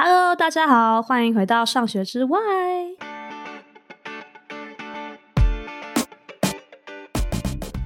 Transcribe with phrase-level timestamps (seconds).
[0.00, 2.38] Hello，大家好，欢迎回到上学之外。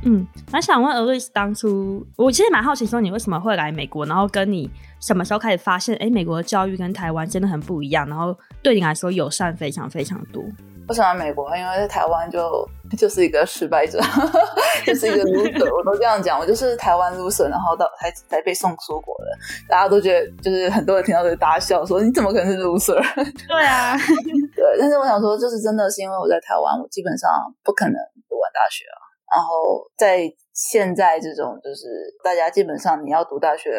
[0.04, 4.70] 嗯，蛮想问 Alice，当初我其实蛮好奇，说你为什么会来美国，然后跟你
[5.00, 10.44] 什么时候开始发现，哎，美国的教育跟台湾真的很不一样，然后对你来说友善非常非常多。
[10.88, 12.68] 我喜欢美国，因为在台湾就
[12.98, 13.98] 就是一个失败者，
[14.84, 19.26] 就是一个 loser，我都这样讲，我就是台湾 loser，然后到才才被送出国的，
[19.68, 23.00] 大家都觉得就是很多人听到就大笑，说你怎么可能是 loser？
[23.48, 23.96] 对啊，
[24.54, 27.30] 对，但是我想说，就是真的是因为我在台湾，我基本上
[27.62, 27.94] 不可能
[28.28, 28.98] 读完大学啊，
[29.36, 31.86] 然后在现在这种就是
[32.22, 33.70] 大家基本上你要读大学，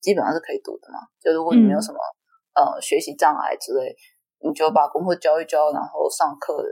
[0.00, 1.98] 基本上是可以读的嘛，就如果你没有什么、
[2.54, 3.94] 嗯、呃学习障碍之类。
[4.42, 6.62] 你就把功课教一教，然后上课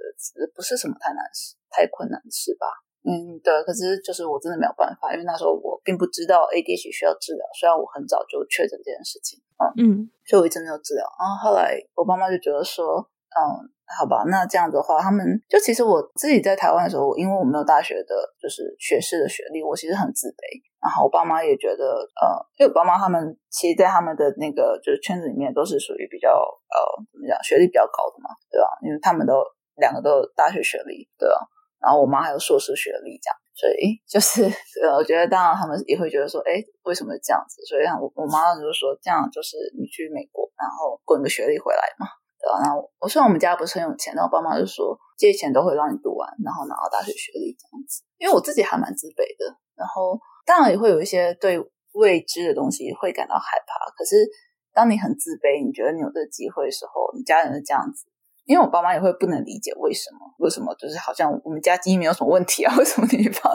[0.55, 2.67] 不是什么太难事、太困难的事吧？
[3.03, 3.63] 嗯，对。
[3.65, 11.05] 可是就是我真的没有办法，因为那时候我并不知道 ADHD 需要治疗，虽然我很早就确诊这件事情，嗯，嗯，所以我一直没有治疗。
[11.19, 12.99] 然后后来我爸妈就觉得说，
[13.35, 13.71] 嗯。
[13.99, 20.63] 好吧，那这样子的话，他们就其实我自己在台湾的时候，因为我没有大学的，就是学士的学历，我其实很自卑。
[20.81, 21.85] 然后我爸妈也觉得，
[22.17, 26.77] 呃，因为我爸妈他们其实，在他们的那个就是圈子里面，都是属于比较呃
[27.13, 28.67] 怎么讲，学历比较高的嘛，对吧？
[28.83, 29.45] 因为他们都
[29.77, 31.37] 两个都有大学学历，对吧？
[31.81, 34.45] 然后我妈还有硕士学历，这样，所以就是
[34.85, 37.61] 呃，我觉得当然他们也会觉得说，哎，为什么这样子？
[37.65, 42.09] 所以我我妈就说，这样就是你去美国，然后滚个学历回来嘛。
[42.41, 48.01] 对啊，然后我虽然我们家不是很有钱，但我爸妈就说借钱都会让你读完，然后拿到大学学历这样子。
[48.17, 49.45] 因为我自己还蛮自卑的，
[49.77, 50.19] 然后
[50.51, 51.63] 当然也会有一些对
[51.95, 53.87] 未知的东西会感到害怕。
[53.95, 54.27] 可是
[54.75, 58.11] 当你很自卑，你觉得你有这个机会的时候，你家人是这样子，
[58.47, 63.55] 因为我爸妈也会不能理解为什么，为什么就是好像我们家基因没有什么问题啊， 为什么你爸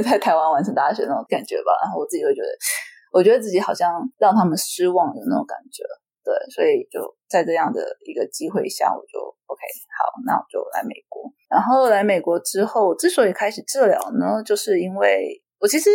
[0.00, 1.76] 在台湾完成大学那种感觉吧？
[1.84, 2.48] 然后我自己会觉得，
[3.12, 5.84] 我觉得自己好像让他们失望的那种感觉。
[6.24, 9.60] 对，所以就在这样的一个机会下，我就 OK，
[9.92, 11.30] 好，那我就来美国。
[11.50, 15.88] 然后来美国之后，之所以开始治疗呢，就是因为我其实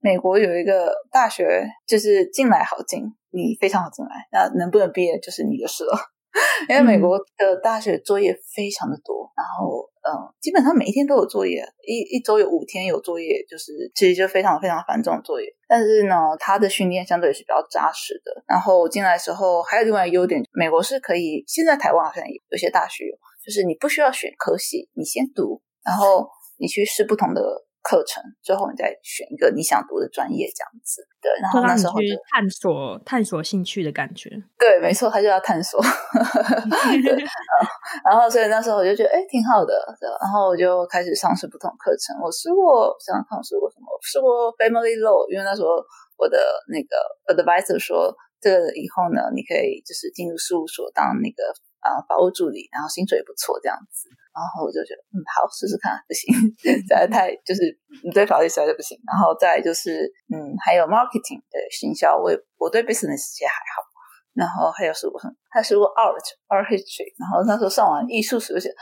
[0.00, 5.96] 美国有一个大学，就是进来好进，你非常好进来，那能不能毕业就是你的事了。
[6.68, 15.48] 因为美国的大学作业非常的多，然后嗯，基本上每一天都有作业，一一周有五天有作业，就是其实就非常非常繁重的作业。
[15.66, 18.44] 但是呢，他的训练相对是比较扎实的。
[18.46, 27.40] 然后进来的时候还有另外一个优点，美国是可以，现在台湾好像有有些大学有，就是你不需要选科系，你先读，然后你去试不同的。
[27.84, 31.04] 课程最后，你再选一个你想读的专业，这样子。
[31.20, 34.30] 对，然后那时候就探索探索兴趣的感觉。
[34.58, 35.78] 对，没错，他就要探索。
[35.80, 37.12] 对，
[38.08, 39.76] 然后所以那时候我就觉得，哎，挺好的。
[40.20, 42.16] 然后我就开始尝试不同课程。
[42.24, 43.86] 我试过，想想看，我试过什么？
[43.92, 45.68] 我试过 Family Law，因为那时候
[46.16, 46.40] 我的
[46.72, 46.96] 那个
[47.36, 51.44] Advisor 说，这个以后呢，你可以就是进入事务所当那个
[51.84, 54.08] 啊法务助理，然后薪水也不错，这样子。
[54.34, 57.62] 然后我就觉得，嗯，好，试试看，不行， 实在太就是
[58.02, 58.98] 你对法律实在是不行。
[59.06, 63.86] 然后再就是，嗯，还有 marketing 的行销，我我对 business 也还好。
[64.34, 65.34] 然后还有是我什么？
[65.48, 66.18] 还是我 art
[66.50, 67.06] art history。
[67.16, 68.74] 然后那时候上完艺术史，就觉得，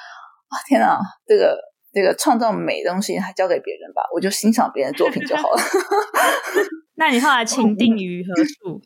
[0.49, 1.61] 哇，天哪，这个
[1.93, 5.61] 这个创造美的东西还交给别人吧，我就欣赏别人的作品就好了。
[6.97, 8.81] 那你后来情定于何处？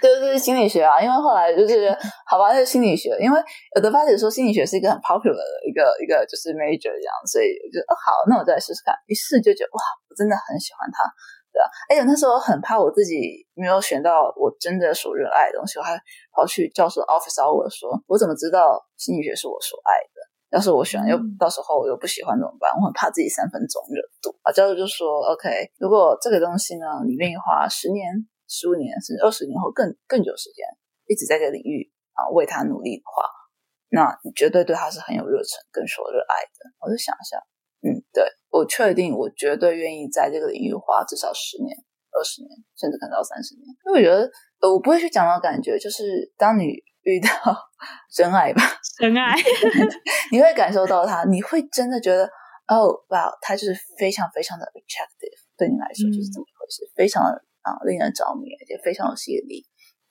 [0.00, 1.90] 对，就是心理学啊，因为后来就是
[2.24, 3.40] 好吧，就是心理学，因为
[3.74, 11.02] 有的发姐说心理学是一个很 popular 的一个一个就是 major 这样，所以我就哦好，那我再来试试看，一试就觉得哇，我真的很喜欢它，
[11.50, 15.98] 对啊，而且那时候很怕我自己没有选到我真的所热爱的东西，我还
[16.30, 20.22] 跑去教授 office hour 说，我怎么知道心理学是我所爱的？
[20.54, 22.70] 要是我选又到时候我又不喜欢怎么办？
[22.78, 24.52] 我很怕自己三分钟热度啊。
[24.52, 28.06] 教授就说 OK，如果这个东西呢，你愿意花十年。
[28.48, 30.64] 十五年甚至二十年后更更久时间，
[31.06, 33.22] 一直在这个领域啊为他努力的话，
[33.90, 36.72] 那你绝对对他是很有热忱跟所热爱的。
[36.80, 37.36] 我就想一下，
[37.84, 41.76] 嗯，对，我确定我绝对愿意在这个领域花至少十年、
[42.10, 43.68] 二十年，甚至可能到三十年。
[43.86, 46.64] 因为我觉得，呃，我不会去讲到感觉，就是当你
[47.02, 47.28] 遇到
[48.12, 48.62] 真爱吧，
[48.98, 49.36] 真爱，
[50.32, 52.24] 你会感受到他，你会真的觉得，
[52.66, 57.44] 哦，哇，他就是非常非常的 attractive，对你来说就是这么一回事，嗯、非常的。
[57.84, 59.64] 令人着迷，而且非常有吸引力。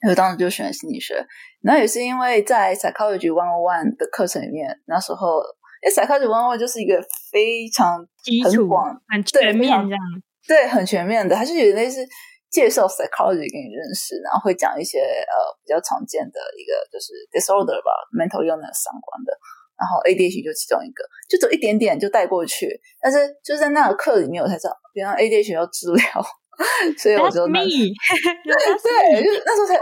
[0.08, 1.18] 我当时就选了心理学，
[1.60, 5.42] 然后也是因为在 Psychology One O One 的课程里面，那时候，
[5.82, 7.02] 因为 Psychology One O One 就是一个
[7.32, 8.70] 非常基础、
[9.10, 10.00] 很全面这样，
[10.46, 11.98] 对，很全面的，它是有类似
[12.48, 15.34] 介绍 Psychology 给你认识，然后会讲一些呃
[15.66, 19.34] 比较常见的一个就是 disorder 吧，mental illness 相关的，
[19.74, 22.70] 然后 ADHD 就其中一个，就走一点点就带过去，
[23.02, 26.06] 但是就在那个课里面，我才知道，原来 ADHD 要治疗。
[26.98, 29.78] 所以我就那 对，就是那时候才，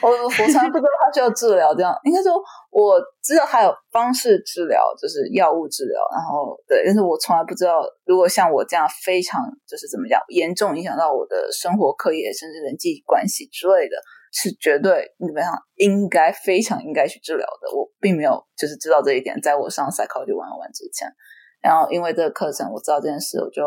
[0.00, 2.32] 我我从来不知道他需要治疗，这样应该说
[2.70, 13.96] 我知道他有方式治疗，就是药物治疗，然后对，但是我从来不知道，如果像我这样非常就是怎么讲，严重影响到我的生活、课业，甚至人际关系之类的，
[14.32, 17.76] 是绝对基本上应该非常应该去治疗的。
[17.76, 21.06] 我并没有就是知道这一点，在我上 Psychology 101之前。
[21.66, 23.62] 然后因为这个课程，我知道这件事，我就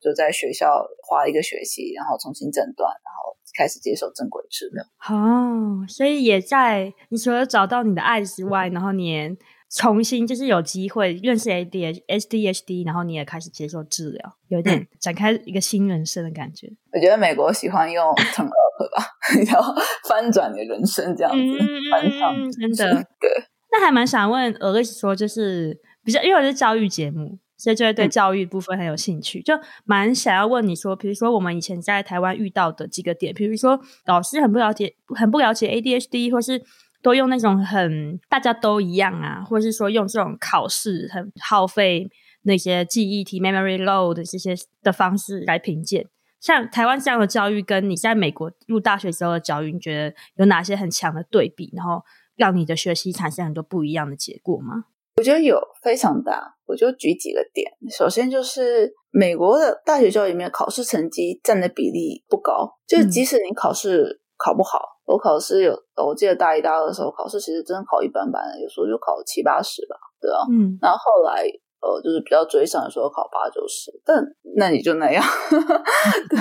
[0.00, 4.82] 就在学校花一个学期，然后重新诊断，然后开始接受正规治疗。
[5.10, 9.36] 哦，所以也在你除了找到你的爱之外，然后你也
[9.70, 16.68] 重新就是有机会认识 ADHD，然后你也开始接受治疗，有点展开一个新人生的感觉。
[16.94, 19.04] 我觉得美国喜欢用 turn up 吧，
[19.46, 19.74] 然后
[20.08, 21.58] 翻转你的人生这样子，
[21.90, 23.30] 翻唱、嗯、真的对。
[23.70, 27.38] 那还蛮想问 Elise 说，就是比较因为我是教育节目。
[27.58, 29.54] 所以就会对教育部分很有兴趣，嗯、就
[29.84, 36.60] 蛮想要问你说，比如说我们以前在台湾遇到的几个点，比如说老师很不了解，很不了解 ADHD，或是
[37.02, 42.10] 都用那种很大家都一样啊，或是说用这种考试很耗费
[42.42, 46.08] 那些记忆体 memory load 这些的方式来评鉴。
[46.40, 52.02] 像台湾这样的教育，跟你在美国入大学时候的教育，你觉得有哪些很强的对比，然后
[52.34, 54.86] 让你的学习产生很多不一样的结果吗？
[55.16, 57.70] 我觉得有非常大，我就举几个点。
[57.90, 70.40] 首先就是美国的大学教育里面，考试成绩占的比例不高，就是即使你考试考不好，嗯、我考试有，我记得大一、大二的时候考试其实真的考一般般，有时候就考七八十吧，对啊。
[70.50, 70.78] 嗯。
[70.80, 71.44] 然后后来
[71.82, 74.24] 呃，就是比较追上的时候考八九十，但
[74.56, 75.22] 那你就那样。
[76.30, 76.38] 对，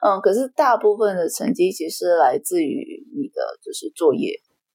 [0.00, 0.18] 嗯。
[0.22, 4.32] 可是大部分的成绩其实来自于你的就是作业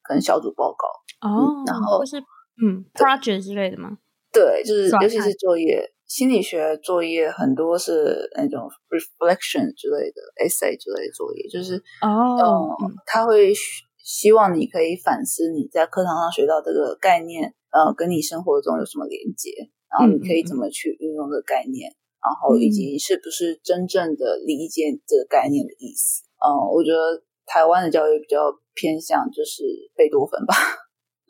[0.08, 0.88] 跟小组报告
[1.28, 2.22] 哦、嗯，然后是。
[2.64, 3.98] 嗯，project 之类的吗？
[4.32, 13.52] 对，就是尤其是作业，心理学作业很多是那种 reflection 之类的 essay 之类的作业，就是哦，嗯，他会
[13.98, 19.52] 希望你可以反思你在课堂上学到这个概念，呃，跟你生活中有什么连接，
[19.92, 26.24] 然后你可以怎么去运用这个概念，嗯、然后以及是不是真正的理解这个概念的意思。
[26.40, 29.64] 嗯，我觉得台湾的教育比较偏向就是
[29.96, 30.56] 贝多芬吧。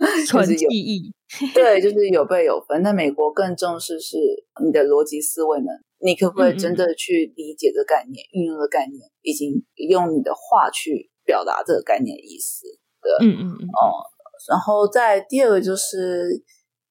[0.26, 1.14] 纯记忆，
[1.54, 2.82] 对，就是有备有分。
[2.82, 4.18] 那美国更重视是
[4.66, 5.70] 你的逻辑思维呢，
[6.00, 12.66] 你可不可以真的去理解这个概念、运、嗯、用的概念，以及用你的话去表达这个概念的意思？
[13.00, 13.62] 对，嗯嗯嗯。
[13.78, 16.32] 哦、嗯，然后在第二个就是，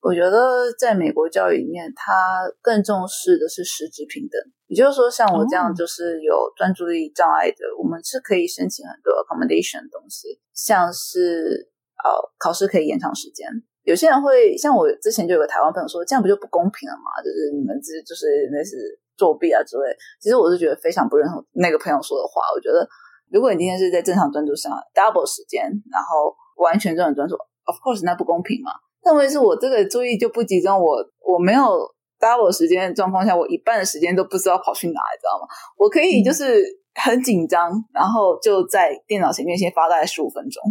[0.03, 4.41] 我觉得在美国教育里面，它更重视的是实质平等。
[4.69, 11.69] 也就是说，像我这样就是有专注力障碍的，哦、我们是可以申请很多 accommodation 的东西，像是。
[12.05, 13.47] 呃，考试可以延长时间。
[13.83, 17.17] 有些人会像我之前就有个台湾朋友说，这样不就不公平了吗？
[17.25, 18.77] 就是你们这就是那是
[19.17, 19.89] 作弊啊之类。
[20.21, 22.43] 其实我是觉得非常不认同那个朋友说的话。
[22.55, 22.87] 我觉得，
[23.33, 28.71] 如果你今天是在正常专注上 double 时间，然后完全这种专注，of course 那不公平嘛。
[29.03, 31.63] 但问题是我这个注意就不集中，我我没有
[32.21, 35.49] double 时间的状况下，我一半的时间都不知道跑去哪，你知道吗？
[35.79, 36.63] 我可以就是
[36.95, 40.63] 很紧张，嗯、然后就在电脑前面先发大概十五分钟。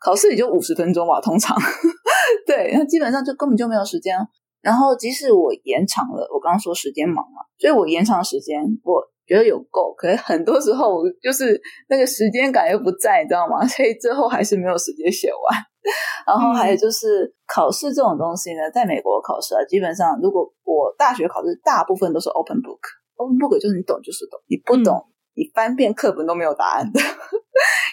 [0.00, 1.56] 考试也就五十分钟吧，通常，
[2.46, 4.16] 对，那基本上就根本就没有时间。
[4.62, 9.94] 然后即使我延长了，我刚刚说时间忙嘛，所以我延长时间，我觉得有够。
[9.96, 11.58] 可是很多时候就是
[11.88, 13.64] 那个时间感又不在，你知道吗？
[13.68, 15.58] 所以最后还是没有时间写完。
[16.26, 25.02] 然后还有就是、嗯、考试这种东西呢，在美国考试啊，基本上如果我大学考试，大部分都是 open book，open book 就是你懂就是懂，你不懂。
[25.34, 27.00] 嗯你翻遍课本都没有答案的，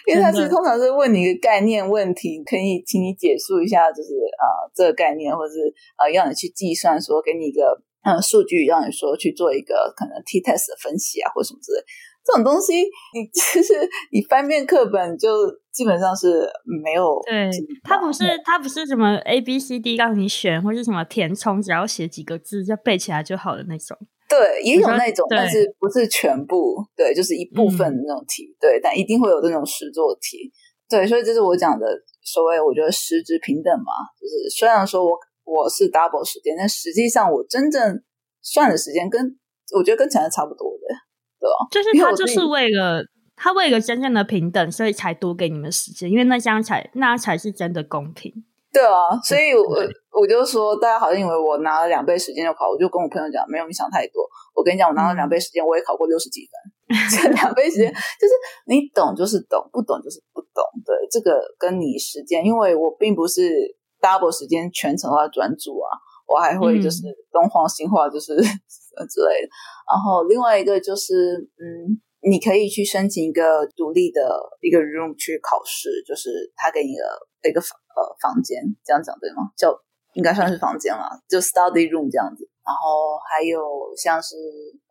[0.06, 11.78] 因为他是通常是问你一个概念问题，可以请你解述一下，就是啊、呃、这个概念，或者是啊、呃、让你去计算，说给你一个嗯、呃、数据，让你说去做一个可能 T test 的分析啊，或什么之类。
[12.24, 12.82] 这种东西，
[13.14, 13.72] 你其实
[14.12, 15.30] 你翻遍课本就
[15.72, 16.46] 基本上是
[16.84, 17.18] 没有。
[17.24, 17.48] 对，
[17.82, 23.96] 它不是它不是什么 A B C D 让你选，或是什么填充，只要写几个字就背起来就好的那种。
[24.28, 26.76] 对，也有那种，但是不是全部。
[26.94, 28.44] 对，就是一部分的那种题。
[28.44, 30.52] 嗯、对，但一定会有这种实作题。
[30.88, 31.86] 对，所以这是我讲的
[32.22, 33.92] 所谓，我觉得实质平等嘛。
[34.20, 38.02] 就是虽然说我我是 double 时间，但实际上我真正
[38.42, 39.36] 算的时间跟
[39.74, 40.94] 我觉得跟前面差不多的，
[41.40, 41.66] 对吧？
[41.70, 43.02] 就是他就是为了
[43.34, 48.32] 他为了真正的平等，所以才多给你们时间，因为那样才那才是真的公平。
[48.72, 49.80] 对啊，所以我
[50.12, 54.22] 我就说，大家好像以为我拿了两倍时间就考，我就跟我朋友讲，没有你想太多。
[54.54, 56.52] 我跟你讲，我拿了两倍时间，我也考过六十几分。
[57.10, 58.32] 这两倍时间就是
[58.66, 60.64] 你懂就是懂，不懂就是不懂。
[60.84, 63.52] 对，这个跟你时间，因为我并不是
[64.00, 65.88] double 时间全程都要专注啊，
[66.26, 69.48] 我还会就是东晃西晃，就是 之类的。
[69.88, 74.20] 然后另外一个就是，嗯，你可以去申请一个独立的
[74.60, 79.50] 一个 room 去考试，就是他给你的一个房呃房间，这样讲对吗？
[79.56, 79.74] 就
[80.14, 82.48] 应该算是房间了，就 study room 这样子。
[82.64, 83.58] 然后还有
[83.96, 84.36] 像是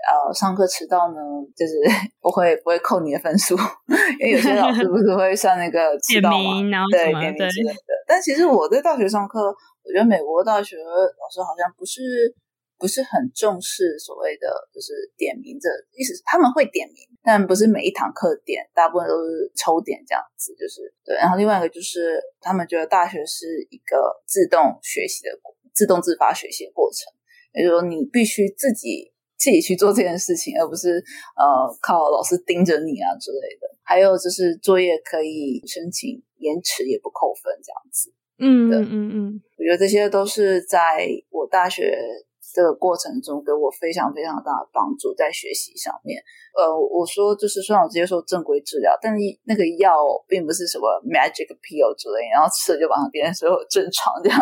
[0.09, 1.17] 呃上课迟到呢，
[1.55, 1.79] 就是
[2.19, 3.55] 不会不会扣你的分数，
[4.19, 6.37] 因为有些老师不是会算那个迟到嘛，
[6.91, 7.93] 对，点名之类的。
[8.07, 12.01] 但其实我在大学上课，我觉得美国大学老师好像不是。
[12.77, 15.67] 不是很重视所谓的就是点名这
[15.97, 21.15] 意思，他们会点名，但不是每一堂课点，大部分都是抽点这样子，就是对。
[21.15, 25.31] 然后另外一个就是他们觉得大学是一个自动学习的、
[25.73, 27.11] 自动自发学习的过程，
[27.53, 31.03] 也就是说你必须自己自己去做这件事情，而不是
[31.35, 31.43] 呃
[31.81, 33.67] 靠老师盯着你啊之类的。
[33.81, 41.97] 还有就是作业可以申请延迟也不扣分这样子，嗯嗯嗯嗯，我觉得这些都是在我大学。
[42.57, 46.17] 这个过程中给我非常非常大的帮助，在学习上面。
[46.57, 49.93] 呃，我说就是虽然我接受正规治疗，但是那个药
[50.27, 54.41] 并不是什么 magic pill 之类，然后吃了就马上变成所有正常这样。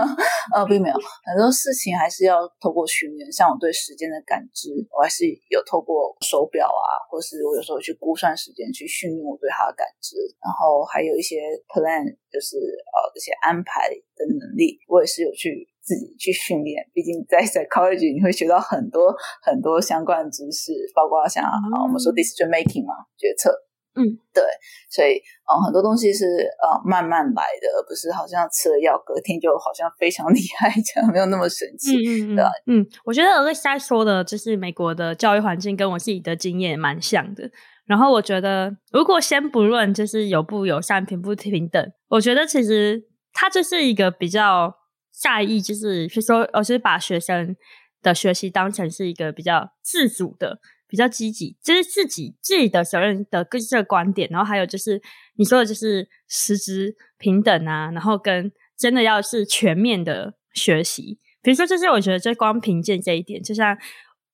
[0.56, 0.96] 呃，并没有，
[1.28, 3.28] 很多事情还是要透过训练。
[3.36, 10.16] 像我对时间的感知，我还是有透过手表啊，或是我有时候去估算时间去训练我对它的感知。
[10.40, 15.68] 然后还有一些 plan，就是呃这些安排的能力，我也是有去。
[15.86, 19.14] 自己去训练，毕竟在 psychology 你会学到很多
[19.44, 23.54] 很多相关的知识，包括像、嗯、啊我们说 decision making 嘛，决策，
[23.94, 24.02] 嗯，
[24.34, 24.42] 对，
[24.90, 26.26] 所以嗯很多东西是
[26.58, 31.94] 呃慢慢来的，而不是好像吃了药隔天就好像非常 厉害这样，没有那么神奇，
[32.26, 32.50] 嗯对吧？
[32.66, 37.48] 嗯，我觉得 alex 说的就是美国的教育环境跟我自己的经验蛮像的。
[37.86, 44.74] 然后我觉得，如果先不论就是友不友善、平不平等，我觉得其实它就是一个比较。
[45.18, 47.56] 下意就是，比如说，我是把学生
[48.02, 54.28] 的学习当成是一个比较自主的、比较积极，就是自己自己的责任的各这个观点。
[54.30, 55.02] 然后还有就是
[55.38, 61.18] 你说的，就是实质平等啊，然后跟真的要是全面的学习。
[61.42, 63.78] 比如说，就是我觉得就光凭借这一点，就像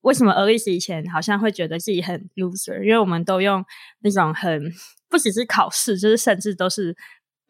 [0.02, 3.64] 为什么 Alyx 以前好像会觉得自己很 loser，因为我们都用
[4.00, 4.74] 那种很
[5.08, 6.98] 不只是考试，就是甚至都是。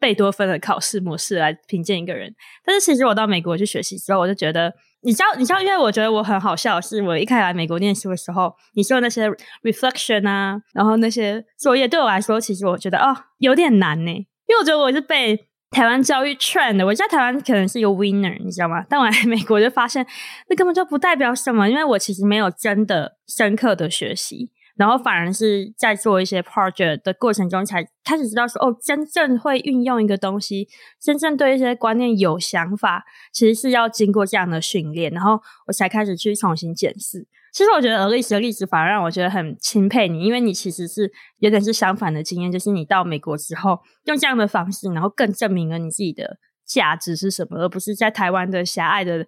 [0.02, 9.30] 贝多芬的考试模式来评鉴一个人，但是其实我到美国去学习之后，我就觉得，你知道，你知道，因为我觉得我很好笑是，我一开始来美国念书的时候，你说那些
[9.62, 15.38] reflection 啊，然后那些作业对我来说，其实我觉得哦有点难呢，因为我觉得我是被
[15.70, 18.84] 台湾教育 train 的，我在台湾可能是一个 winner，你知道吗？
[18.90, 20.04] 但我来美国就发现，
[20.48, 24.50] 那根本就不代表什么，因为我其实没有真的深刻的学习。
[24.76, 30.68] 然后反而是在做一些 project 的过程中，才开始知道说，哦，真正会运用一个东西，
[31.00, 35.12] 真正对一些观念有想法，其实是要经过这样的训练。
[35.12, 37.26] 然后我才开始去重新检视。
[37.52, 49.26] 其实我觉得 Alyx 的例子反而让我觉得很钦佩你，因为你其实是有点是相反的经验，就是你到美国之后，用这样的方式，然后更证明了你自己的价值是什么，而不是在台湾的狭隘的。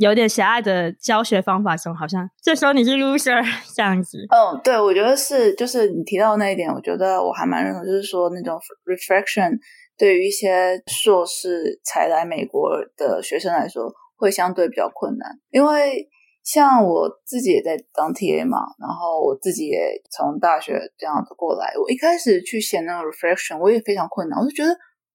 [0.00, 3.44] 有点狭隘的教学方法中，好像这时候你是 loser
[3.76, 4.26] 这样子。
[4.30, 9.58] 嗯，对，我觉得是，就是你提到那一点，我觉得我还蛮认同，就是说那种 reflection
[9.98, 16.08] 对于一些硕士才来美国的学生来说，会相对比较困难，因为
[16.42, 24.74] 像我自己也在当 TA 嘛，然后我自己也从大学这样子过来，我一开始去写那个 reflection，我也非常困难，我就觉得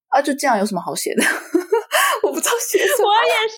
[0.10, 1.24] 啊，就这样有什么好写的？
[2.52, 3.10] 我不知道写什么。
[3.10, 3.56] 我也是，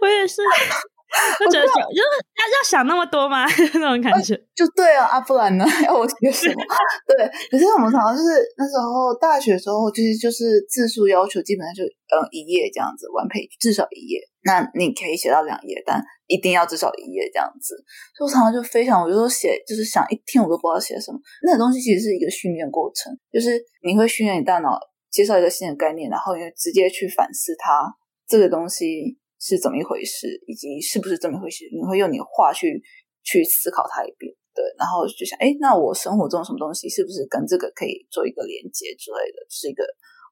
[0.00, 0.42] 我也是，
[1.40, 3.46] 我觉得就是要要想那么多吗？
[3.74, 5.64] 那种感觉，啊、就对啊，啊不然呢？
[5.86, 6.60] 要我写什么？
[7.06, 14.20] 对，可是我们常常就是那时候大学的时候，其实就是字数要求基本上就嗯一页这样子完配，至少一页。
[14.44, 17.74] 那你可以写到两页，但一定要至少一页这样子。
[18.16, 21.18] 所以我常常就非常，我就说写就是想一天我都不知道写什么。
[21.42, 24.78] 那个东西其实是一个训练过程，就是你会训练你大脑。
[25.08, 27.80] 介绍一个新的概念，然后你直接去反思它
[28.28, 31.64] 这个东西是怎么一回事，以及是不是这么一回事。
[31.72, 32.82] 你会用你的话去
[33.22, 39.38] 去思考它一遍，对，然后就想，哎，那我生活中什么东西是不是跟这个可以做一个连接之类的？
[39.48, 39.84] 是一个，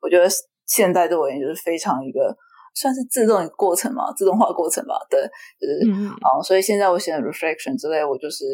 [0.02, 0.28] 我觉得
[0.66, 2.34] 现在对我而言就是非常一个
[2.74, 5.20] 算是自动的过程嘛，自动化过程吧，对，
[5.60, 8.44] 就是啊、嗯哦，所以现在我写的 reflection 之类，我就是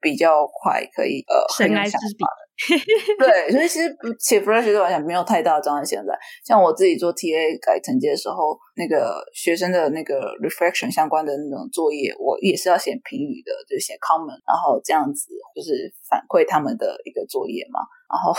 [0.00, 2.45] 比较快可以呃很有想法的。
[3.20, 5.84] 对，所以其实写 fresh 对我来讲没有太大的障碍。
[5.84, 17.80] 现在像我自己做 TA 改成绩的时候，那个学生的那个 reflection 相关的那种作业，我也是要写评语的，就写 comment，然后这样子就是反馈他们的一个作业嘛。
[18.08, 18.32] 然后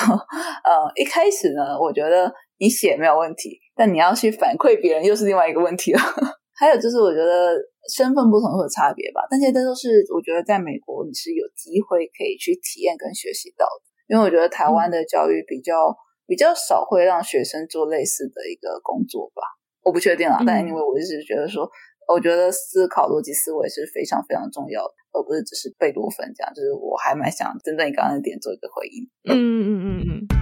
[0.65, 5.99] 呃，一开始呢，我觉得你写没有问题，但你要去反馈别人又是另外一个问题了。
[6.57, 7.53] 还有就是，我觉得
[7.93, 13.86] 身份不同会有差别吧，但这些都是我觉得在美国你是有机会可以去体验跟学习到的。
[14.07, 15.95] 因为我觉得台湾的教育比较、嗯、
[16.27, 19.41] 比较少会让学生做类似的一个工作吧，
[19.83, 21.69] 我不确定啊，嗯、但因为我一直觉得说，
[22.07, 29.03] 我觉得思考逻辑思维是非常非常重要的，而不是只是贝多芬这样，就是我还蛮想针对你刚刚的点做一个回应。
[29.29, 30.36] 嗯嗯嗯嗯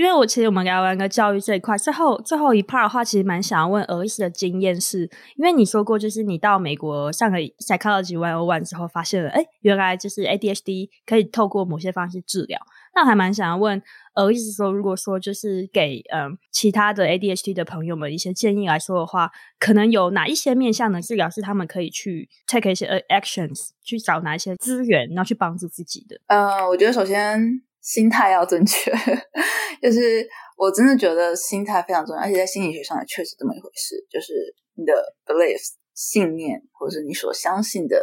[0.00, 5.02] 因为我其实我们聊完个教育这一块，最后最后一 part 的话，其实蛮想要问 Elise 的经验是，
[5.36, 12.58] 因为你说过，就是你到美国上个 Psychology y o one 之后，发现了，哎，原来就是 ADHD 可以透过某些方式治疗。
[12.94, 13.82] 那我还蛮想要问
[14.14, 26.18] Elise 说，如果说就是给嗯其他的 ADHD 的朋友们一些建议来说的话，可能有哪一些面向的治疗是他们可以去 take 一些 actions，去找哪一些资源，然后去帮助自己的？
[26.28, 27.60] 呃，我觉得首先。
[27.80, 28.92] 心态要正确，
[29.80, 33.96] 就是我真的觉得心态非常重要，而且在心理学上也确实这么一回事。
[34.10, 34.32] 就是
[34.76, 34.92] 你的
[35.24, 37.96] beliefs 信念，或者是你所相信的，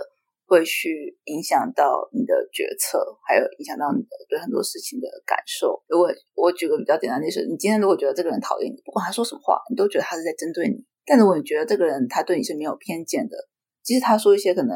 [0.48, 5.84] 会去影响到你的决策，还有影响到你的对很多事情的感受。
[5.88, 10.84] 如果我举个比较简单的例子，你今天如果觉得这个人讨厌你，不管他说什么话，你都觉得他是在针对你。
[11.06, 13.38] 但如果你觉得这个人他对你是没有偏见的，
[13.84, 14.76] 即使他说一些可能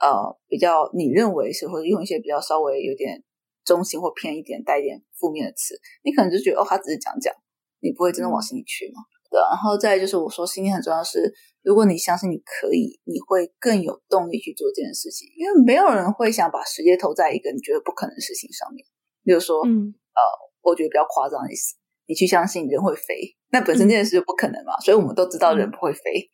[0.00, 3.22] 呃比较你认为是，或者用一些比较稍微有点。
[3.70, 7.32] 中性或偏一点，带一点负面的词，你可能就觉得哦，他只是讲讲，
[7.78, 8.98] 你不会真的往心里去嘛？
[9.30, 9.38] 对。
[9.38, 18.84] 然后再就是我说，信念很重要是，如果你相信你可以，你会更有动力去做这件事情，因为没有人会想把时间投在一个你觉得不可能的事情上面。
[19.22, 20.20] 比如说，嗯，呃，
[20.62, 26.26] 我觉得比较夸张的意思，你去相信人会飞，那本身这件事就不可能嘛，嗯、所以我们都知道人不会飞。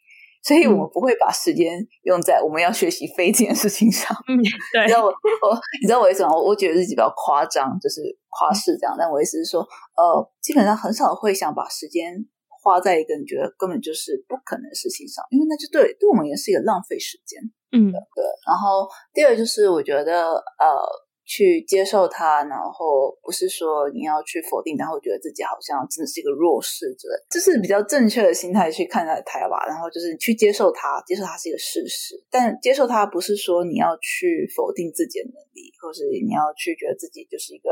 [0.46, 4.16] 嗯所以我们不会把时间用在我们要学习飞这件事情上。
[4.28, 4.38] 嗯，
[4.72, 4.82] 对。
[4.82, 6.30] 你知道我我你知道我为什么？
[6.32, 8.00] 我我觉得自己比较夸张，就是
[8.30, 8.94] 夸饰这样。
[8.96, 9.60] 但我意思是说，
[9.96, 12.14] 呃，基本上很少会想把时间
[12.62, 17.42] 花在一个你觉得根本就是不可能的事情上，因为那就对对我们也是一个浪费时间。
[17.72, 18.22] 嗯，对。
[18.46, 21.05] 然后第二就是我觉得呃。
[21.26, 29.66] 去接受它，然后不是说你要去否定，然后觉得自己好像真的是一个弱势之类，这是比较正确的心态去看待它吧。
[29.66, 37.70] 然后就是去接受它，接受它是一个事实，但接受它不是说你要去否定自己的能力，或是你要去觉得自己就是一个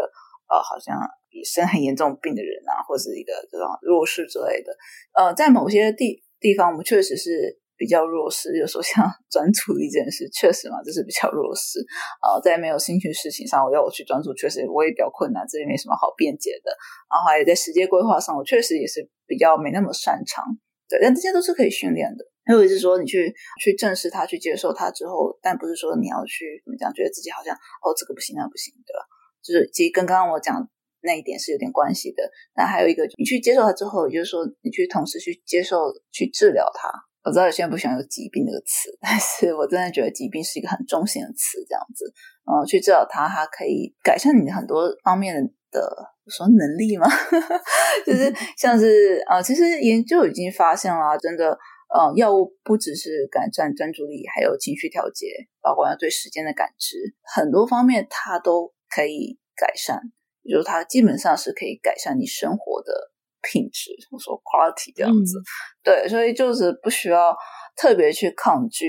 [0.50, 0.98] 呃好像
[1.44, 4.76] 生很严重病的人啊，或是一个这种弱势之类的。
[5.14, 7.60] 呃，在某些地地方，我们确实是。
[7.76, 11.80] 比较弱势，有时候像专注力这件事，确实嘛，这是比较弱势
[12.20, 16.70] 啊、在没有兴趣事情上，我要我去专注，确实我也比较困难，这也没什么好辩解的。
[17.10, 20.44] 然后还有在时间规划上，我确实也是比较没那么擅长。
[20.88, 22.24] 对，但这些都是可以训练的。
[22.44, 23.32] 还有就是说，你去
[23.62, 29.00] 去正视它，去接受它之后，但不是说你要去怎么讲，觉得自己好像哦这个不行，那不行，对吧？
[29.42, 30.68] 就是其实跟刚刚我讲
[31.00, 32.22] 那一点是有点关系的。
[32.54, 36.92] 那还有一个，你去接受它之后，也就是说，你去同时去接受、去治疗它。
[37.24, 42.04] 我知道有些人不喜欢有“疾病”这个词， 但是我真的觉得“疾病”是一个很中性的词，这样子，
[42.44, 45.34] 嗯，去治疗它，它可以改善你很多方面
[45.70, 45.80] 的
[46.28, 47.06] 说能力吗？
[48.04, 51.58] 就是 像是啊、呃，其实研究已经发现了，真的，
[51.88, 55.26] 呃，药物不只是改善专注力，还有情绪调节，
[55.62, 59.98] 包括对时间的感知，很多方面它都可以改善，
[60.42, 63.13] 也就是它基本上是可以改善你生活的。
[63.44, 65.44] 品质，我说 quality 这样子，嗯、
[65.84, 67.36] 对，所以就是不需要
[67.76, 68.88] 特别去抗拒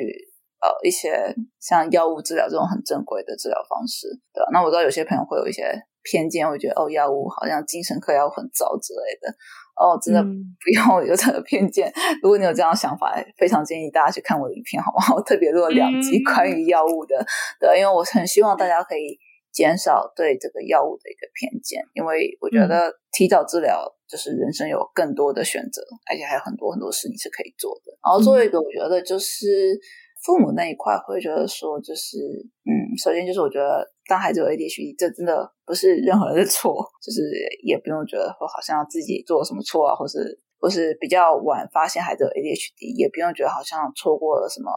[0.61, 4.49] 呃一些像药物治疗这种很正规的治疗方式，对吧？
[4.53, 5.63] 那我知道有些朋友会有一些
[6.03, 9.29] 偏见，会觉得哦，药物好像精神科药物很糟之类的，
[9.75, 11.87] 哦，真的不要 有这个偏见。
[11.89, 15.15] 嗯、如果你有这样的想法，非常建议大家去看我的影片，好吗？
[15.15, 17.25] 我 特别录了两集关于药物的，嗯、
[17.59, 19.19] 对，因为我很希望大家可以。
[19.55, 27.95] 减少对这个药物的一个偏见，因为我觉得提早治疗就是人生有更多的选择，嗯、而且还有很多很多事你是可以做的。
[28.03, 29.79] 然后做一个，我觉得就是
[30.25, 32.19] 父母那一块会觉得说，就是
[32.67, 37.21] 嗯，首先就是我觉得当孩子有 ADHD，这真的不是任何人的错，就是
[37.63, 40.19] 也不用觉得说好像自己做了什么错啊，或是
[40.59, 44.69] 或是比较晚发现孩子有 ADHD，也不用觉得好像错过了什么。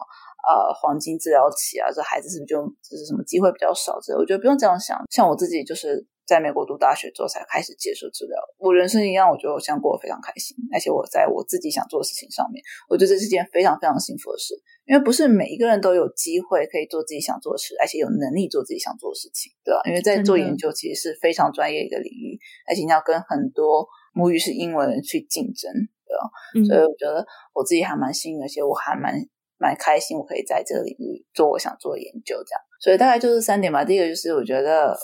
[0.47, 4.17] 呃，黄金治疗期啊，这孩子是不是就就是什么机会比较少之类？
[4.17, 4.97] 我觉得不用这样想。
[5.09, 14.53] 像我自己就是在美国读大学之后才开始接受治疗，我人生一样，我觉得我现在过得非常开心，而且我在我自己想做的事情上面，我觉得这是件非常非常幸福的事。
[14.85, 19.81] 因为不是每一个人都有机会可以做自己想做的事，而且有能力做自己想做的事情，对吧？
[19.85, 25.71] 因为在做研究其实是非常专业一个领域，而且你要跟很多母语是英文人去竞争，
[26.07, 26.29] 对吧？
[26.55, 27.23] 嗯、所以我觉得
[27.53, 29.13] 我自己还蛮幸运，而且我还蛮。
[29.59, 33.83] 蛮开心，我可以在这个领域做我想做的研究，这样，所以大概就是三点吧。
[33.83, 34.97] 第一个就是我觉得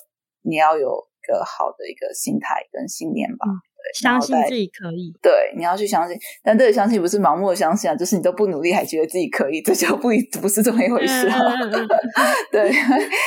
[0.43, 5.11] 你要有一个好的一个心态跟信念吧，对相信自己可以。
[5.21, 10.09] 对，你要去相信，但这个相信不是盲目的相信啊，就是你都不努力还觉得自己可以，这就不
[10.41, 11.53] 不是这么一回事啊。
[12.51, 12.71] 对，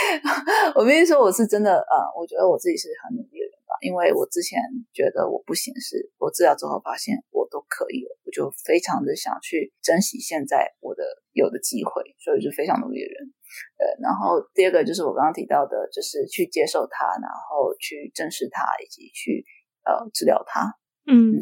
[0.74, 3.37] 我必须说我是真的啊、呃，我觉得我自己是很努力
[3.80, 4.60] 因为我之前
[4.92, 13.32] 觉得我不行，是我治疗之后发现我都可以了，我就非常的想去珍惜现在我的有的机会，所以就非常努力的人。
[13.78, 19.44] 呃，然后第二个就是我刚刚提到的，就是去接受它，然后去正视它，以及去
[19.84, 20.68] 呃治疗它。
[21.06, 21.32] 嗯，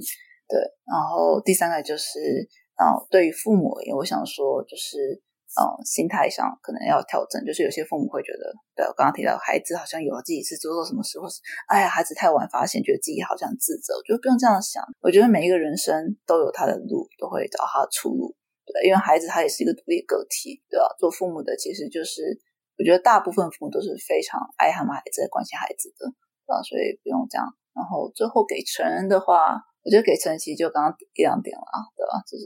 [0.46, 0.60] 对。
[0.86, 2.46] 然后第三个就是，
[2.78, 5.20] 呃，对于父母而言，我想说就是，
[5.56, 7.42] 呃，心态上可能要调整。
[7.44, 14.84] 就是有些父母会觉得，对，我刚刚提到孩子好像有了自己是做错什么事，或是哎呀，孩子太晚发现，觉得自己好像自责，我觉得不用这样想。
[15.00, 18.36] 我觉得每一个人生都有他的路，都会找他的出路。
[18.66, 20.86] 对，因为孩子他也是一个独立个体，对吧？
[20.98, 22.36] 做父母的其实就是，
[22.76, 26.04] 我觉得大部分父母都是非常爱他们孩子、关心孩子的，
[26.44, 26.60] 对吧？
[26.62, 27.46] 所以不用这样。
[27.72, 32.20] 然后最后给成人的话，我觉得给成人其实就刚刚一两点了，对吧？
[32.26, 32.44] 就是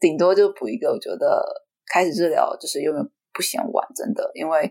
[0.00, 4.70] 顶多就补一个，我觉得开始治疗就是永远不嫌晚，真的，因为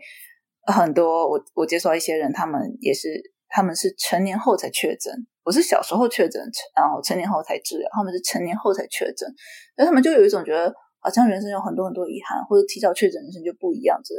[0.65, 5.13] 很多我我接触到一些人，他们也是他们是成年后才确诊。
[5.43, 6.41] 我是小时候确诊，
[6.75, 9.27] 然后成年后才治疗，他们是成年后才确诊，
[9.75, 10.73] 所以他们就有一种觉得。
[11.01, 14.13] 好像人生有很多很多遗憾，或者提早确诊人生就不一样子。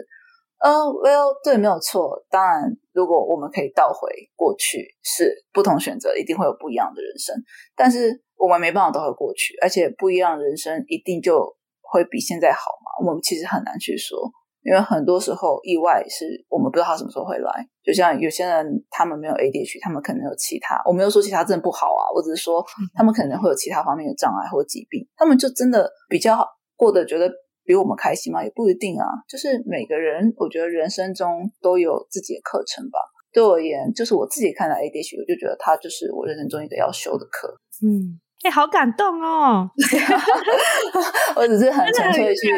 [0.60, 2.24] 呃，Well，对，没有错。
[2.30, 7.36] 当然，如果我们可以倒回过去，是不同选择，一定会有不一样的人生。
[7.76, 11.54] 但是我们没办法倒回过去，而且不一样的人生一定就
[11.90, 13.07] 会比现在好吗？
[13.07, 14.18] 我们其实很难去说，
[14.62, 17.50] 因为很多时候意外是我们不知道他什么时候会来。
[17.83, 20.81] 就像有些人，他们没有 ADHD，他们可能有其他。
[20.87, 26.46] 我没有说其他真的不好啊，我只是说他们可能会有其他方面的障碍或疾病，他们就真的比较好。
[26.76, 27.31] 过得觉得
[27.64, 28.44] 比我们开心吗？
[28.44, 29.05] 也不一定啊。
[29.29, 32.98] 就是每个人，我觉得人生中都有自己的课程吧。
[33.33, 37.48] 对我而言，就是我自己看来 ADHD，我就觉得它就是我人生中一个要修的课。
[37.83, 39.70] 嗯，哎、欸，好感动哦！
[41.37, 42.48] 我只是很纯粹去，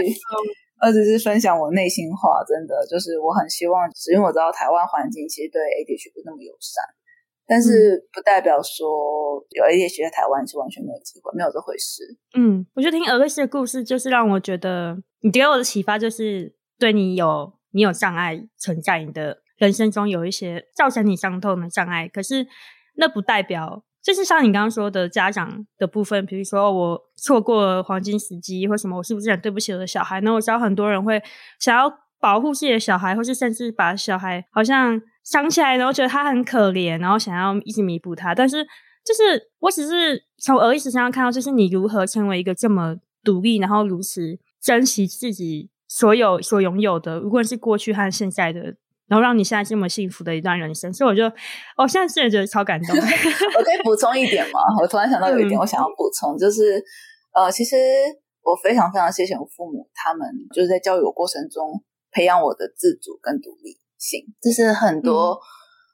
[0.81, 2.43] 我只是分享我内心话。
[2.47, 6.85] 真的，就是我很希望，因为我知道台湾环境其实对 ADHD 不是那么友善。
[7.45, 12.05] 但是不代表说有 ADHD 在台湾是完全没有机会，没有这回事。
[12.39, 22.09] 嗯，我觉得听俄罗斯的故事，就是让我觉得你给我的启发，就是对你有你有障碍存在，你的人生中有一些造成你伤痛的障碍。
[22.09, 22.47] 可是
[22.95, 30.21] 那不代表，就是像你刚刚说的家长的部分，比如说我错过黄金时机或什么，我是不是很对不起我的小孩？
[30.23, 31.23] 那我知道很多人会
[31.61, 35.01] 想要保护自己的小孩，或是甚至把小孩好像。
[35.25, 38.35] 想起来，然后觉得他很可怜，然后想要一直弥补他。
[38.35, 38.65] 但是，
[39.05, 48.75] 就是我只是从俄瑞斯身上看到，就是你如何成为一个这么独立，然后如此珍惜自己所有所拥有的，无论是过去和现在的，
[49.13, 50.91] 然后让你现在这么幸福的一段人生。
[50.91, 51.25] 所以，我就，
[51.77, 52.97] 我现在真的觉得超感动。
[52.97, 54.61] 我可以补充一点吗？
[54.81, 56.83] 我突然想到有一点，我想要补充，嗯、就是
[57.35, 57.77] 呃，其实
[58.43, 63.77] 我非常非常谢谢我父母，他们就是在教育我过程中培养我的自主跟独立。
[64.03, 65.39] 性，就是很多，嗯、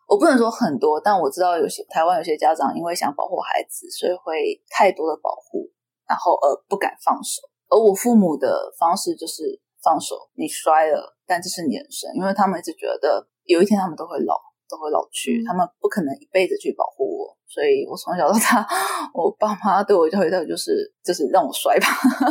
[0.08, 5.68] 我不能说很多，但我知道有些台湾有些家长因为想保护孩子，所以会太多的保护，
[6.08, 7.42] 然后而不敢放手。
[7.68, 14.34] 而我父母的方式就是放手，你摔了，但这是你人生，因为他们一直觉得有一天他们都会老，
[14.68, 18.66] 都会老去，嗯、他们不可能一辈子去保护我，所以我从小到大，
[19.14, 21.86] 我爸妈对我教育就是就是让我摔吧，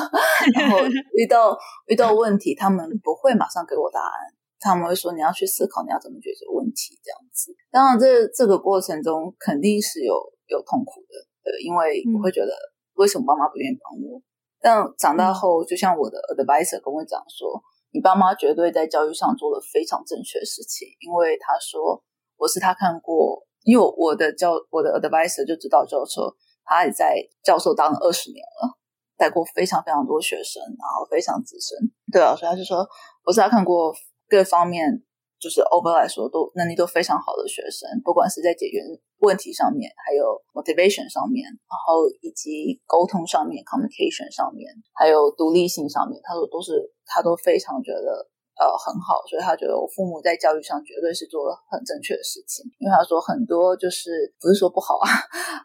[0.56, 0.80] 然后
[1.14, 1.58] 遇到
[1.88, 4.34] 遇到问题，他们不会马上给我答案。
[4.60, 7.54] 他们会说：“你要去思考，你要怎么解决问题，这样子。
[7.70, 11.14] 当然，这这个过程中肯定是有有痛苦的，
[11.46, 12.52] 对，因为我会觉得
[12.96, 14.20] 为什么爸妈不愿意帮我？
[14.60, 22.04] 但长大后，就像我的 advisor 跟我讲说，你爸妈绝对在教育上做了非常正确的事情，因为他说
[22.38, 28.78] 我是他看过，因为我的教我的 advisor 就指导教授，他也在教授当了二十年了，
[29.18, 31.78] 带过非常非常多学生，然后非常资深，
[32.12, 32.88] 对啊，所以他就说
[33.24, 33.94] 我是他看过。”
[34.30, 35.06] 各方面
[35.40, 38.82] 就是 over 来说都能力都非常好的学生，不管是在解决
[39.20, 46.74] 问题上面，还有 motivation 上面，然后以及沟通上面 communication 上面，还有独立性上面，他说都是
[47.06, 48.26] 他都非常觉得
[48.58, 52.66] 呃很好，所以他觉得我父母在教育上绝对是做了很正确的事情。
[52.80, 55.06] 因为他说很多就是不是说不好啊，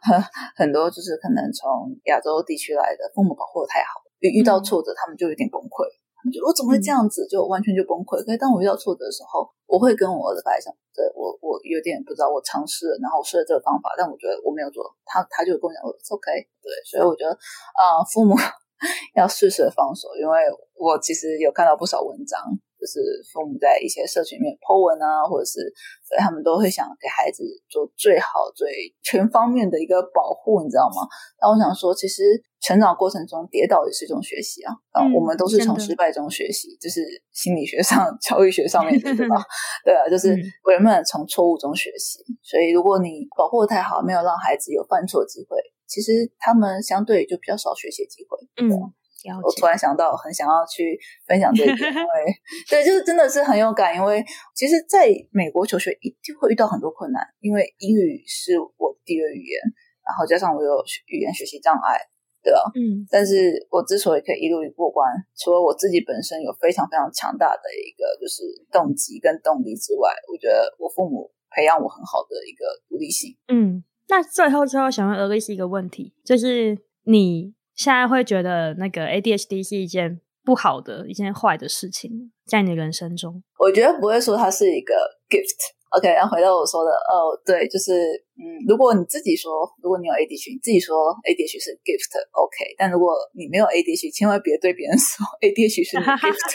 [0.55, 5.89] 很多就是可能从亚洲地区来的父母保护的太好，遇遇到挫折他们就有点崩溃。
[6.23, 8.15] 我觉得我怎么会这样子，就完全就崩溃。
[8.23, 16.31] 可是当我遇到挫折的时候，我会跟我儿子分享，对，我我有点不知道，我尝试了，然后我试了这个方法，但我觉得我没有做，他他就跟我讲，It's OK，
[16.63, 17.31] 对，所以我觉得
[17.75, 18.35] 啊、呃，父母
[19.15, 20.39] 要适时的放手，因为
[20.75, 22.39] 我其实有看到不少文章，
[22.83, 22.99] 就就是
[23.31, 25.71] 父母在一些社群里面 po 文啊，或者是
[26.03, 31.07] 所以他们都会想给孩子做最好、最全方面的一个保护，你知道吗？
[31.39, 36.99] 那我想说，其实成长过程中跌倒也是一种学习啊，啊、嗯，我们都是从失败中学习，就是
[37.31, 39.39] 心理学上、 教育学上面的，对吧？
[39.85, 40.35] 对啊，就是
[40.69, 42.19] 人们从错误中学习。
[42.43, 45.55] 所以，如果你保护得太好，没有让孩子有犯错机会，
[45.87, 48.93] 其实他们相对就比较少学习机会，嗯。
[49.31, 52.07] 我突然想到，很想要去分享这一点，因为
[52.69, 53.95] 对，就是真的是很有感。
[53.95, 59.55] 因为其实在美国求学一定会遇到很多困难，因为英语是我第二语言，
[60.03, 61.95] 然后加上我有语言学习障碍，
[62.43, 62.59] 对吧？
[62.75, 63.07] 嗯。
[63.09, 65.07] 但是我之所以可以一路过关，
[65.37, 73.37] 除了我自己本身有非常非常强大的一个就是动机跟动力之外，我觉得我父母培养我很好的一个独立性。
[73.47, 73.83] 嗯。
[74.09, 77.55] 那最后最后想问 Alice 一个问题，就是你。
[77.75, 84.93] 现在会觉得那个 ADHD 是一件不好的、一件坏的事情，在你的人生中，我觉得不会说它是一个
[85.29, 85.73] gift。
[85.93, 87.93] OK，然后回到我说的，哦，对，就是
[88.33, 92.73] 嗯，如果你自己说，如果你有 ADHD，你自己说 ADHD 是 gift，OK。
[92.79, 96.49] 但如果你没有 ADHD，千万别对别人 说 ADHD 是 gift。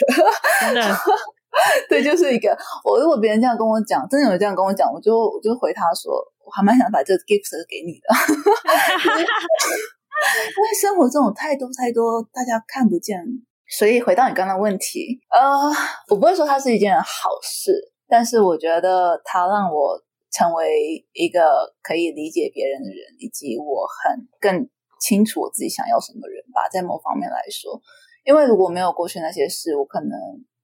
[0.59, 0.83] 真的，
[1.87, 2.51] 对，就是一个。
[2.83, 6.11] 我如果别人这样跟我讲，真的有人这样跟我讲，我就我就回他说，
[6.43, 8.11] 我还蛮想把这个 gift 给你的。
[10.19, 13.17] 因为生活中有太多太多大家看不见，
[13.67, 15.39] 所以回到你刚刚的问题，呃，
[16.09, 20.01] 我不会说它是一件好事，但是我觉得它让我
[20.31, 24.69] 成为一个可以理解别人的人，以及我很更
[25.01, 26.67] 清楚我自己想要什么人吧。
[26.71, 27.81] 在某方面来说，
[28.25, 30.11] 因为如果没有过去那些事，我可能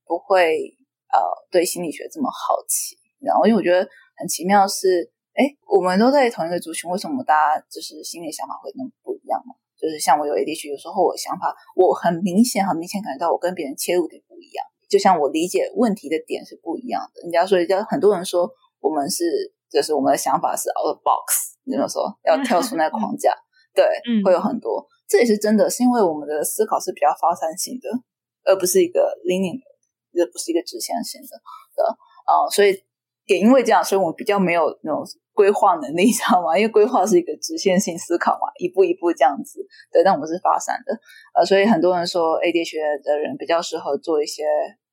[0.06, 0.76] 不会
[1.14, 2.98] 呃对心理学这么好奇。
[3.20, 3.88] 然后，因为我觉得
[4.18, 5.12] 很奇妙是。
[5.38, 9.58] 哎，我们都在同一个族群，为什么大家就是心里想法会那么不一样嘛？
[9.74, 17.22] 就是像我有 ADHD，有时候我想法，我很明显、很明显感觉到我跟别人切入点不一样，就像我理解问题的点是不一样的。
[17.24, 19.26] 人家说，人家很多人说我们是，
[19.70, 23.34] 就是我们的想法是 out of box，你怎么说要跳出那个 框架？
[23.74, 23.84] 对，
[24.24, 27.90] 会有很多，这也是真的，是因为我们的思考是比较发散性的，
[28.46, 29.60] 而不是一个 linear，
[30.12, 31.36] 也不是一个直线性的
[31.76, 31.84] 的
[32.24, 32.72] 啊，所以
[33.26, 35.04] 也因为这样，所以我比较没有那种。
[35.36, 36.58] 规划能力， 你知道吗？
[36.58, 39.60] 因为规划是一个直线性思考嘛，一步一步这样子。
[39.92, 40.96] 对，但我们是发散的，
[41.36, 44.44] 呃，所以很多人说 ADHD 的人比较适合做一些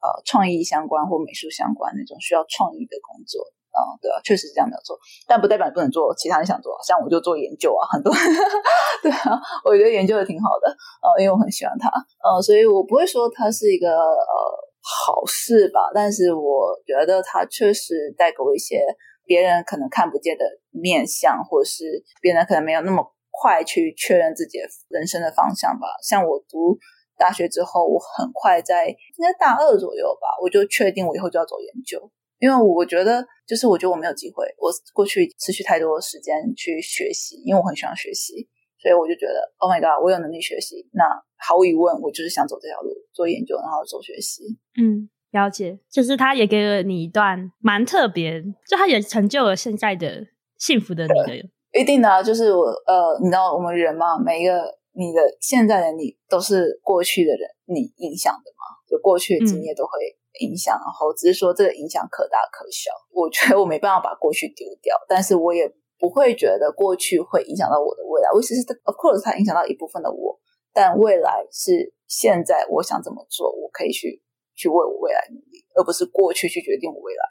[0.03, 3.39] 呃创意相关或美术相关那种需要创意的工作。
[3.71, 8.13] 啊、对啊，确实是这样没有错，但不代表你不能做其他你想做，像我就做研究啊，很多。
[9.01, 10.67] 对啊，我觉得研究的挺好的，
[11.01, 11.87] 呃，因为我很喜欢它，
[12.19, 14.35] 呃，所以我不会说它是一个呃
[14.83, 18.85] 好事吧，但是我觉得它确实带给我一些。
[19.25, 25.87] 别人可能看不见的面相，或是别人可能没有那么快去确认自己人生的方向吧。
[26.03, 26.77] 像我读
[27.17, 38.49] 大学之后，我很快在应该大二左右吧，我就确定我以后就要走研究，因为我觉得就是我觉得我没有机会，我过去失去太多时间去学习，因为我很喜欢学习，
[38.83, 41.07] 所以我就觉得 Oh my God，我有能力学习，那
[41.39, 45.09] 毫无疑问，我就是想走这条路，做研究，然后做学习，嗯。
[45.33, 50.27] 了解，就是他也给了你一段蛮特别，就他也成就了现在的
[50.59, 51.49] 幸福的你的。
[51.73, 54.53] 一定的啊，就是我呃，你知道我们人嘛，每一个
[54.93, 59.93] 你的现在的你都是过去的人你影响的嘛，就过去的经验都会
[60.41, 62.91] 影响，嗯、然后只是说这个影响可大可小。
[63.11, 65.67] 我觉得我没办法把过去丢掉，但是我也
[66.03, 68.27] 不会觉得过去会影响到我的未来。
[68.35, 70.35] 我其是 of course 它影响到一部分的我，
[70.75, 74.21] 但未来是现在我想怎么做，我可以去。
[74.55, 77.23] 去为我未来努力，而不是过去去决定我未来。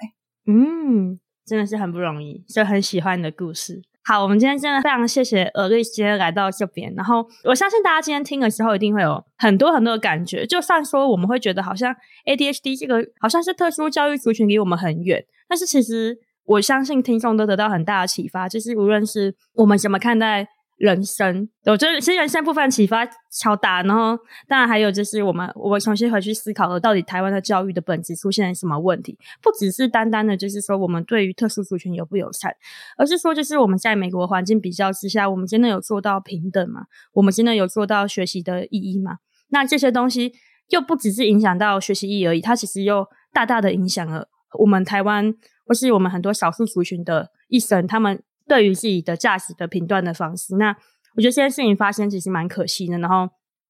[0.47, 3.79] 嗯，真的是很不容易，就很喜欢你的故事。
[4.03, 10.47] 好，我们今天真的非常谢谢 Alice 今天来到这边，然后我相信大家今天听的时候一定会有很多很多的感觉。
[10.47, 16.17] 就算说我们会觉得好像 ADHD 这个好像是特殊教育族群离我们很远，但是其实
[16.51, 20.47] 我相信听众都得到很大的启发，就是无论是我们怎么看待。
[20.77, 29.15] 人生，我觉得其实人生部分启发超大，然后当然还有就是我们我重新回去思考了，到底台湾的教育的本质出现了什么问题？
[29.43, 32.51] 不只是单单的，就是说我们对于特殊族群友不友善，
[32.97, 36.85] 而是说就是我们在美国环境比较之下，我们真的有做到平等吗？
[37.13, 39.17] 我们真的有做到学习的意义吗？
[39.49, 40.33] 那这些东西
[40.69, 45.33] 又不只是影响到学习意义而已，它其实又大大的影响了我们台湾
[45.65, 48.21] 或是我们很多少数族群的一生，他们。
[48.47, 50.75] 对于自己的价值的评断的方式，那
[51.15, 53.29] 我觉得这件事情发生其实蛮可惜的，然后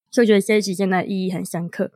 [0.09, 1.91] 就觉得这一集真的意义很深刻。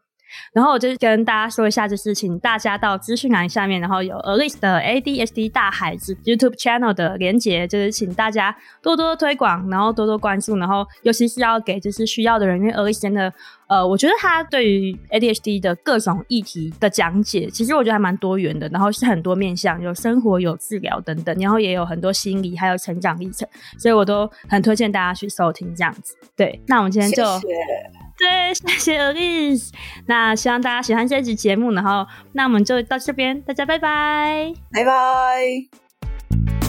[0.54, 13.34] 然后我就跟大家说一下，就是请大家到资讯栏下面，然后有 Alice 的 ADHD 大孩子 YouTube channel 的连结，就是请大家多多推广，然后多多关注，然后尤其是要给就是需要的人，因为 Alice 真的，
[13.68, 26.16] 呃，我觉得他对于 ADHD 的各种议题的讲解，其实我觉得还蛮多元的，然后是很多面向，有生活、有治疗等等，然后也有很多心理还有成长历程，所以我都很推荐大家去收听这样子。
[26.36, 27.24] 对，那我们今天就。
[27.40, 29.72] 谢谢对，谢谢 Alice。
[30.08, 36.65] 那希望大家喜欢这集节目，然后那我们就到这边，大家拜拜，拜拜。